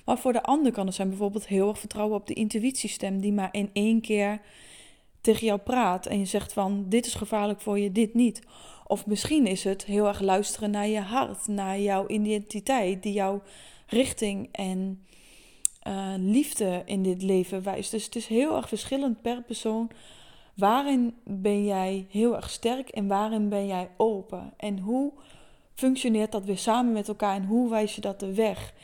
[0.04, 3.32] Maar voor de ander kan het zijn bijvoorbeeld heel erg vertrouwen op de intuïtiestem die
[3.32, 4.40] maar in één keer
[5.20, 8.42] tegen jou praat en je zegt van dit is gevaarlijk voor je, dit niet.
[8.86, 13.42] Of misschien is het heel erg luisteren naar je hart, naar jouw identiteit, die jouw
[13.86, 15.04] richting en
[15.90, 17.90] uh, liefde in dit leven wijst.
[17.90, 19.90] Dus het is heel erg verschillend per persoon.
[20.54, 24.52] Waarin ben jij heel erg sterk en waarin ben jij open?
[24.56, 25.12] En hoe
[25.74, 28.74] functioneert dat weer samen met elkaar en hoe wijs je dat de weg?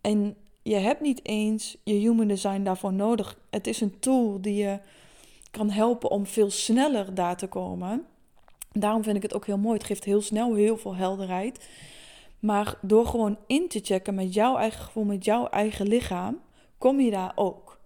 [0.00, 3.38] En je hebt niet eens je human design daarvoor nodig.
[3.50, 4.78] Het is een tool die je
[5.50, 8.06] kan helpen om veel sneller daar te komen.
[8.72, 9.76] Daarom vind ik het ook heel mooi.
[9.76, 11.68] Het geeft heel snel heel veel helderheid.
[12.40, 16.40] Maar door gewoon in te checken met jouw eigen gevoel, met jouw eigen lichaam,
[16.78, 17.78] kom je daar ook.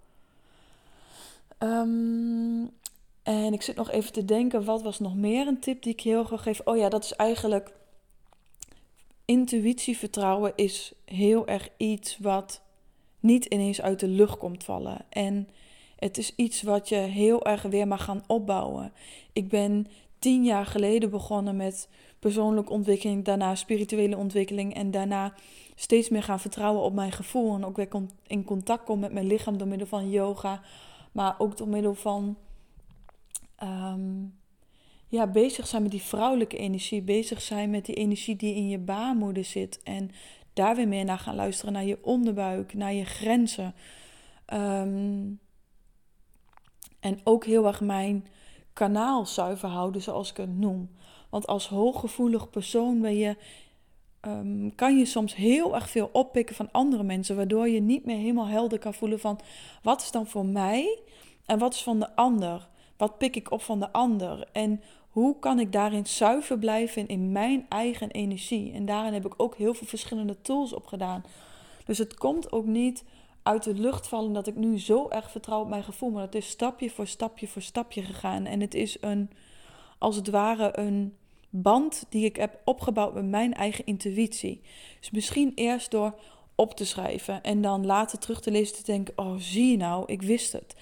[1.59, 2.71] Um,
[3.23, 6.01] en ik zit nog even te denken, wat was nog meer een tip die ik
[6.01, 6.61] heel graag geef?
[6.65, 7.73] Oh ja, dat is eigenlijk
[9.25, 12.63] intuïtievertrouwen is heel erg iets wat
[13.21, 15.05] niet ineens uit de lucht komt vallen.
[15.09, 15.49] En
[15.97, 18.93] het is iets wat je heel erg weer mag gaan opbouwen.
[19.33, 19.87] Ik ben
[20.19, 21.89] tien jaar geleden begonnen met
[22.25, 25.33] persoonlijke ontwikkeling, daarna spirituele ontwikkeling en daarna
[25.75, 27.89] steeds meer gaan vertrouwen op mijn gevoel en ook weer
[28.27, 30.63] in contact komen met mijn lichaam door middel van yoga,
[31.13, 32.37] maar ook door middel van
[33.57, 34.25] ehm,
[35.09, 38.79] ja, bezig zijn met die vrouwelijke energie, bezig zijn met die energie die in je
[38.79, 40.11] baarmoeder zit en
[40.53, 43.75] daar weer meer naar gaan luisteren, naar je onderbuik, naar je grenzen.
[44.45, 45.23] Ehm,
[47.01, 48.27] en ook heel erg mijn
[48.73, 50.91] kanaal zuiver houden, zoals ik het noem.
[51.35, 53.37] Want als hooggevoelig persoon ben je,
[54.21, 58.17] ehm, kan je soms heel erg veel oppikken van andere mensen, waardoor je niet meer
[58.17, 59.41] helemaal helder kan voelen van
[59.83, 60.99] wat is dan voor mij
[61.47, 62.69] en wat is van de ander.
[62.97, 64.49] Wat pik ik op van de ander?
[64.53, 68.73] En hoe kan ik daarin zuiver blijven in mijn eigen energie?
[68.73, 71.25] En daarin heb ik ook heel veel verschillende tools op gedaan.
[71.85, 73.05] Dus het komt ook niet
[73.43, 76.11] uit de lucht vallen dat ik nu zo erg vertrouw op mijn gevoel.
[76.11, 78.45] Maar het is stapje voor stapje voor stapje gegaan.
[78.45, 79.31] En het is een,
[79.99, 81.15] als het ware, een
[81.63, 84.61] band die ik heb opgebouwd met mijn eigen intuïtie.
[85.01, 86.15] Dus misschien eerst door
[86.55, 90.05] op te schrijven en dan later terug te lezen te denken: oh, zie je nou,
[90.07, 90.75] ik wist het.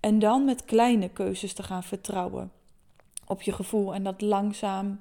[0.00, 2.52] En dan met kleine keuzes te gaan vertrouwen
[3.26, 5.00] op je gevoel en dat langzaam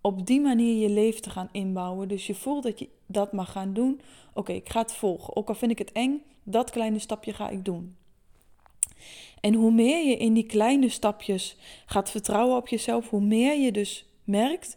[0.00, 2.08] op die manier je leven te gaan inbouwen.
[2.08, 4.00] Dus je voelt dat je dat mag gaan doen.
[4.32, 5.36] Oké, ik ga het volgen.
[5.36, 7.96] Ook al vind ik het eng, dat kleine stapje ga ik doen.
[9.40, 13.72] En hoe meer je in die kleine stapjes gaat vertrouwen op jezelf, hoe meer je
[13.72, 14.76] dus merkt.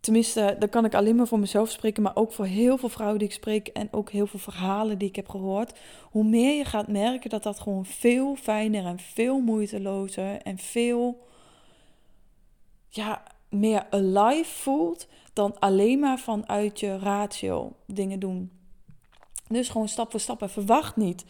[0.00, 3.18] Tenminste, dan kan ik alleen maar voor mezelf spreken, maar ook voor heel veel vrouwen
[3.18, 5.78] die ik spreek en ook heel veel verhalen die ik heb gehoord.
[6.02, 11.26] Hoe meer je gaat merken dat dat gewoon veel fijner en veel moeitelozer en veel
[12.88, 18.50] ja, meer alive voelt dan alleen maar vanuit je ratio dingen doen.
[19.48, 21.24] Dus gewoon stap voor stap en verwacht niet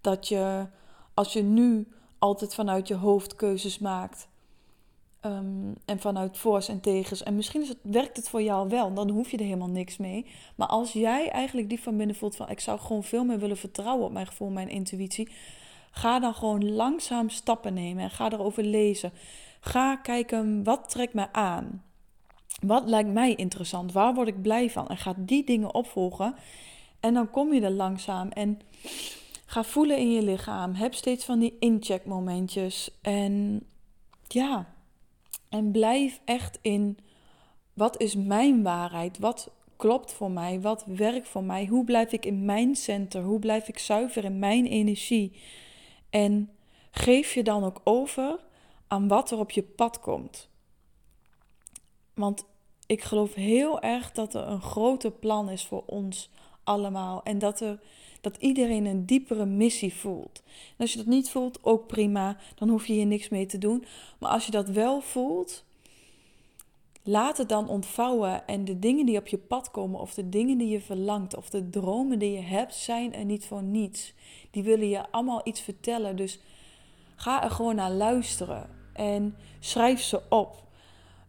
[0.00, 0.66] dat je
[1.14, 4.28] als je nu altijd vanuit je hoofd keuzes maakt
[5.24, 7.22] ehm, en vanuit voor's en tegens.
[7.22, 9.96] En misschien is het, werkt het voor jou wel, dan hoef je er helemaal niks
[9.96, 10.26] mee.
[10.54, 13.56] Maar als jij eigenlijk die van binnen voelt van ik zou gewoon veel meer willen
[13.56, 15.28] vertrouwen op mijn gevoel, mijn intuïtie.
[15.90, 19.12] Ga dan gewoon langzaam stappen nemen en ga erover lezen.
[19.60, 21.82] Ga kijken wat trekt me aan.
[22.60, 23.92] Wat lijkt mij interessant?
[23.92, 24.88] Waar word ik blij van?
[24.88, 26.34] En ga die dingen opvolgen.
[27.00, 28.28] En dan kom je er langzaam.
[28.28, 28.60] En
[29.46, 30.74] ga voelen in je lichaam.
[30.74, 32.90] Heb steeds van die incheckmomentjes.
[33.02, 33.62] En
[34.28, 34.73] ja,
[35.54, 36.98] en blijf echt in
[37.72, 39.18] wat is mijn waarheid?
[39.18, 40.60] Wat klopt voor mij?
[40.60, 41.66] Wat werkt voor mij?
[41.66, 43.22] Hoe blijf ik in mijn center?
[43.22, 45.40] Hoe blijf ik zuiver in mijn energie?
[46.10, 46.50] En
[46.90, 48.44] geef je dan ook over
[48.86, 50.48] aan wat er op je pad komt.
[52.14, 52.44] Want
[52.86, 56.30] ik geloof heel erg dat er een groter plan is voor ons
[56.64, 57.22] allemaal.
[57.22, 57.80] En dat, er,
[58.24, 60.42] dat iedereen een diepere missie voelt.
[60.46, 62.36] En als je dat niet voelt, ook prima.
[62.54, 63.84] Dan hoef je hier niks mee te doen.
[64.18, 65.64] Maar als je dat wel voelt,
[67.02, 68.46] laat het dan ontvouwen.
[68.46, 71.50] En de dingen die op je pad komen, of de dingen die je verlangt, of
[71.50, 74.14] de dromen die je hebt, zijn er niet voor niets.
[74.50, 76.16] Die willen je allemaal iets vertellen.
[76.16, 76.38] Dus
[77.16, 78.68] ga er gewoon naar luisteren.
[78.92, 80.62] En schrijf ze op.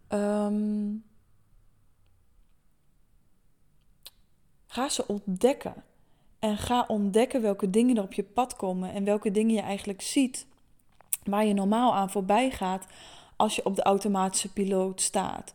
[0.08, 0.93] Ehm,
[4.67, 5.84] ga ze ontdekken.
[6.45, 10.01] En ga ontdekken welke dingen er op je pad komen en welke dingen je eigenlijk
[10.01, 10.47] ziet
[11.23, 12.86] waar je normaal aan voorbij gaat
[13.36, 15.53] als je op de automatische piloot staat.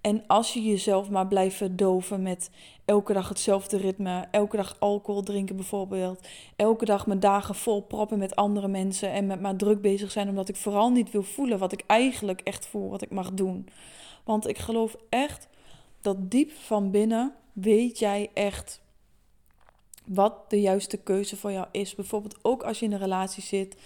[0.00, 2.50] En als je jezelf maar blijft verdoven met
[2.84, 8.18] elke dag hetzelfde ritme, elke dag alcohol drinken bijvoorbeeld, elke dag mijn dagen vol proppen
[8.18, 11.58] met andere mensen en met maar druk bezig zijn omdat ik vooral niet wil voelen
[11.58, 13.68] wat ik eigenlijk echt voel, wat ik mag doen.
[14.24, 15.48] Want ik geloof echt
[16.00, 18.84] dat diep van binnen weet jij echt
[20.06, 21.94] wat de juiste keuze voor jou is.
[21.94, 23.76] Bijvoorbeeld ook als je in een relatie zit,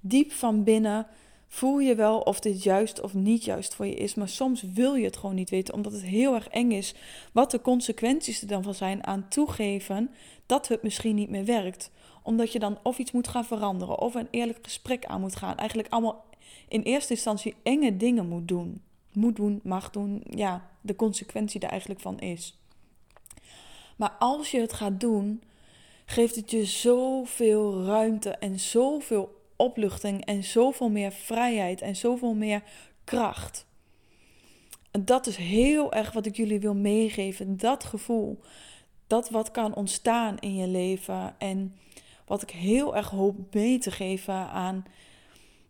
[0.00, 1.06] diep van binnen
[1.52, 4.14] voel je wel of dit juist of niet juist voor je is.
[4.14, 6.94] Maar soms wil je het gewoon niet weten, omdat het heel erg eng is.
[7.32, 10.10] Wat de consequenties er dan van zijn aan toegeven
[10.46, 11.90] dat het misschien niet meer werkt.
[12.22, 15.56] Omdat je dan of iets moet gaan veranderen, of een eerlijk gesprek aan moet gaan.
[15.56, 16.24] Eigenlijk allemaal
[16.68, 18.82] in eerste instantie enge dingen moet doen.
[19.12, 20.22] Moet doen, mag doen.
[20.30, 22.58] Ja, de consequentie er eigenlijk van is.
[23.96, 25.42] Maar als je het gaat doen,
[26.12, 32.62] geeft het je zoveel ruimte en zoveel opluchting en zoveel meer vrijheid en zoveel meer
[33.04, 33.66] kracht.
[34.90, 37.56] En dat is heel erg wat ik jullie wil meegeven.
[37.56, 38.40] Dat gevoel.
[39.06, 41.34] Dat wat kan ontstaan in je leven.
[41.38, 41.76] En
[42.26, 44.84] wat ik heel erg hoop mee te geven aan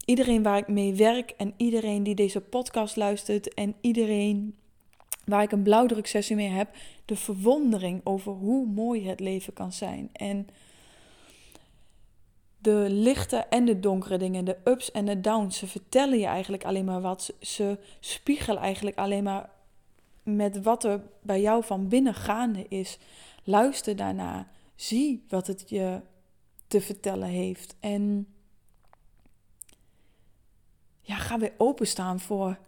[0.05, 1.31] iedereen waar ik mee werk.
[1.31, 3.55] En iedereen die deze podcast luistert.
[3.55, 4.57] En iedereen
[5.25, 6.69] waar ik een blauwdruksessie mee heb,
[7.05, 10.11] de verwondering over hoe mooi het leven kan zijn.
[10.13, 10.47] En
[12.59, 16.65] de lichte en de donkere dingen, de ups en de downs, ze vertellen je eigenlijk
[16.65, 17.35] alleen maar wat.
[17.41, 19.51] Ze spiegelen eigenlijk alleen maar
[20.23, 22.99] met wat er bij jou van binnen gaande is.
[23.45, 24.49] Luister daarna.
[24.75, 26.01] Zie wat het je
[26.67, 27.77] te vertellen heeft.
[27.81, 28.27] En
[31.01, 32.59] ja, ga weer openstaan voor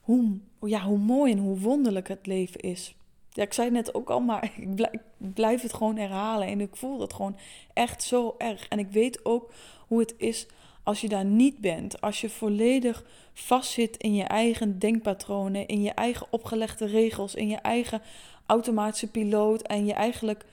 [0.00, 2.94] hoe, ja, hoe mooi en hoe wonderlijk het leven is.
[3.30, 6.48] Ja, ik zei net ook al, maar ik blijf, blijf het gewoon herhalen.
[6.48, 7.36] En ik voel dat gewoon
[7.72, 8.68] echt zo erg.
[8.68, 9.52] En ik weet ook
[9.86, 10.46] hoe het is
[10.82, 12.00] als je daar niet bent.
[12.00, 17.56] Als je volledig vastzit in je eigen denkpatronen, in je eigen opgelegde regels, in je
[17.56, 18.02] eigen
[18.46, 19.62] automatische piloot.
[19.62, 20.44] En je eigenlijk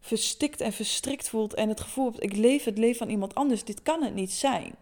[0.00, 3.64] verstikt en verstrikt voelt en het gevoel hebt: ik leef het leven van iemand anders.
[3.64, 4.74] Dit kan het niet zijn.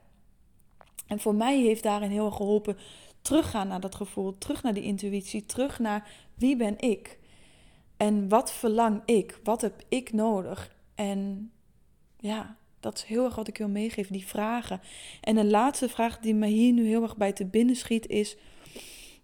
[1.07, 2.77] En voor mij heeft daarin heel erg geholpen
[3.23, 7.19] teruggaan naar dat gevoel, terug naar die intuïtie, terug naar wie ben ik
[7.97, 10.75] en wat verlang ik, wat heb ik nodig.
[10.95, 11.51] En
[12.19, 14.81] ja, dat is heel erg wat ik wil meegeven, die vragen.
[15.21, 18.37] En de laatste vraag die me hier nu heel erg bij te binnen schiet is,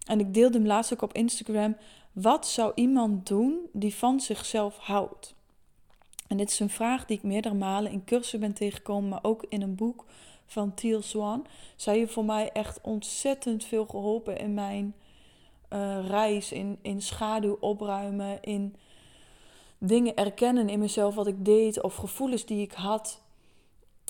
[0.05, 1.77] en ik deelde hem laatst ook op Instagram,
[2.11, 5.35] wat zou iemand doen die van zichzelf houdt?
[6.27, 9.45] En dit is een vraag die ik meerdere malen in cursussen ben tegengekomen, maar ook
[9.49, 10.05] in een boek
[10.49, 11.45] van Teal Swan.
[11.75, 14.95] Zij heeft voor mij echt ontzettend veel geholpen in mijn
[15.73, 18.75] uh, reis, in, in schaduw opruimen, in
[19.77, 23.21] dingen erkennen in mezelf wat ik deed of gevoelens die ik had,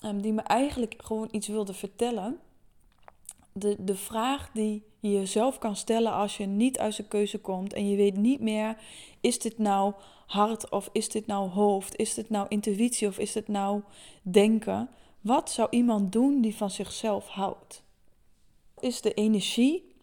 [0.06, 2.39] um, die me eigenlijk gewoon iets wilden vertellen.
[3.52, 7.73] De, de vraag die je jezelf kan stellen als je niet uit de keuze komt
[7.73, 8.78] en je weet niet meer,
[9.21, 9.93] is dit nou
[10.25, 11.95] hart of is dit nou hoofd?
[11.95, 13.82] Is dit nou intuïtie of is dit nou
[14.21, 14.89] denken?
[15.21, 17.84] Wat zou iemand doen die van zichzelf houdt?
[18.79, 19.95] Is de energie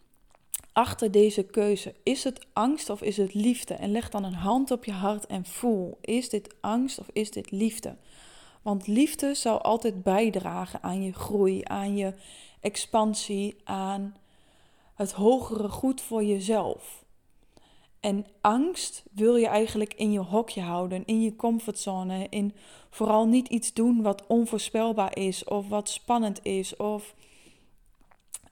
[0.73, 1.95] achter deze keuze?
[2.03, 3.73] Is het angst of is het liefde?
[3.73, 7.31] En leg dan een hand op je hart en voel: is dit angst of is
[7.31, 7.95] dit liefde?
[8.61, 12.13] Want liefde zal altijd bijdragen aan je groei, aan je
[12.59, 14.15] expansie, aan
[14.95, 17.05] het hogere goed voor jezelf.
[18.07, 22.53] En angst wil je eigenlijk in je hokje houden, in je comfortzone, in
[22.89, 27.15] vooral niet iets doen wat onvoorspelbaar is of wat spannend is of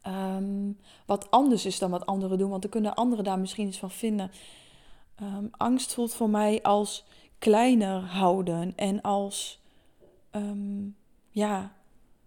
[0.08, 3.78] um, wat anders is dan wat anderen doen, want dan kunnen anderen daar misschien iets
[3.78, 4.32] van vinden.
[5.22, 7.06] Um, angst voelt voor mij als
[7.39, 9.62] kleiner houden en als
[10.32, 10.96] um,
[11.30, 11.76] ja,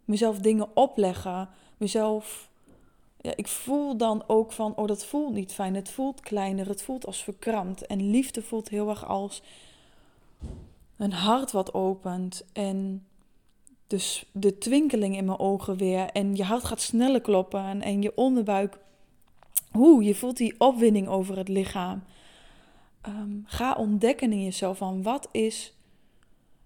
[0.04, 2.50] mezelf dingen opleggen, mezelf
[3.20, 6.82] ja, ik voel dan ook van, oh dat voelt niet fijn, het voelt kleiner, het
[6.82, 7.86] voelt als verkrampt.
[7.86, 9.42] En liefde voelt heel erg als
[10.96, 13.06] een hart wat opent en
[13.86, 18.12] dus de twinkeling in mijn ogen weer en je hart gaat sneller kloppen en, je
[18.16, 18.78] onderbuik,
[19.70, 22.02] hoe, je voelt die opwinding over het lichaam.
[23.00, 25.74] Ehm, ga ontdekken in jezelf van wat is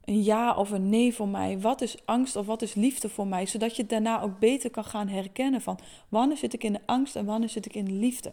[0.04, 1.60] een ja of een nee voor mij?
[1.60, 3.46] Wat is angst of wat is liefde voor mij?
[3.46, 7.16] Zodat je daarna ook beter kan gaan herkennen van wanneer zit ik in de angst
[7.16, 8.32] en wanneer zit ik in de liefde.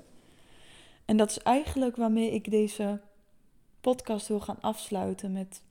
[1.05, 3.01] En dat is eigenlijk waarmee ik deze
[3.82, 5.62] podcast wil gaan afsluiten met,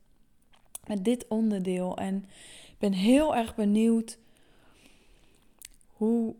[0.86, 1.96] met dit onderdeel.
[1.96, 2.16] En
[2.68, 4.18] ik ben heel erg benieuwd
[5.92, 6.34] hoe,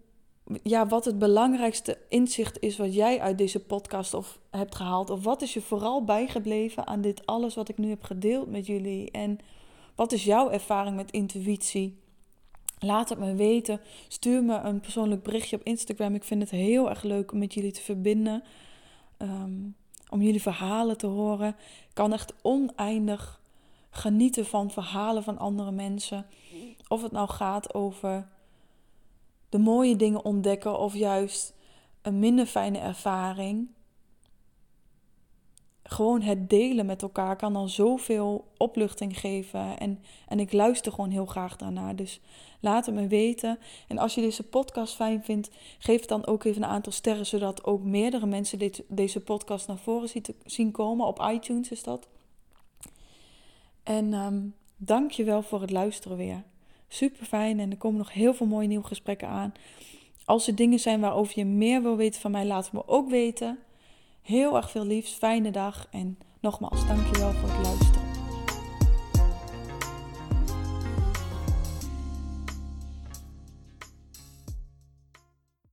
[0.63, 5.11] ja, wat het belangrijkste inzicht is wat jij uit deze podcast of hebt gehaald.
[5.11, 8.67] Of wat is je vooral bijgebleven aan dit alles wat ik nu heb gedeeld met
[8.67, 9.11] jullie?
[9.11, 9.39] En
[9.95, 11.99] wat is jouw ervaring met intuïtie?
[12.79, 13.81] Laat het me weten.
[14.09, 16.15] Stuur me een persoonlijk berichtje op Instagram.
[16.15, 18.43] Ik vind het heel erg leuk om met jullie te verbinden.
[19.17, 19.61] Ehm,
[20.09, 21.49] om jullie verhalen te horen.
[21.89, 23.41] Ik kan echt oneindig
[23.91, 26.27] genieten van verhalen van andere mensen.
[26.89, 28.29] Of het nou gaat over
[29.49, 31.55] de mooie dingen ontdekken of juist
[32.03, 33.69] een minder fijne ervaring.
[35.83, 39.79] Gewoon het delen met elkaar kan dan zoveel opluchting geven.
[39.79, 41.97] En, en ik luister gewoon heel graag daarnaar.
[41.97, 42.21] Dus
[42.61, 43.59] laat het me weten.
[43.89, 47.27] En als je deze podcast fijn vindt, geef dan ook even een aantal sterren.
[47.27, 50.11] Zodat ook meerdere mensen dit, deze podcast naar voren
[50.45, 51.07] zien komen.
[51.07, 52.09] Op iTunes is dat.
[53.83, 56.45] En um, dank je wel voor het luisteren weer.
[56.89, 59.53] Super fijn en er komen nog heel veel mooie nieuwe gesprekken aan.
[60.25, 63.11] Als er dingen zijn waarover je meer wil weten van mij, laat het me ook
[63.11, 63.59] weten.
[64.23, 68.08] Heel erg veel liefs, fijne dag en nogmaals, dankjewel voor het luisteren.